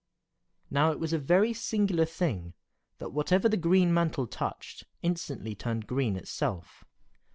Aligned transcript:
Now 0.71 0.91
it 0.91 0.99
was 0.99 1.13
a 1.13 1.19
very 1.19 1.53
singular 1.53 2.05
thing 2.05 2.55
that 2.97 3.11
whatever 3.11 3.47
the 3.47 3.55
green 3.55 3.93
mantle 3.93 4.25
touched, 4.25 4.85
instantly 5.03 5.53
turned 5.53 5.85
green 5.85 6.15
itself. 6.15 6.83